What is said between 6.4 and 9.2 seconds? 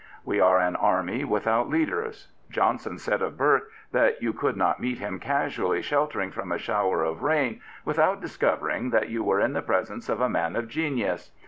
a shower of rain without discovering that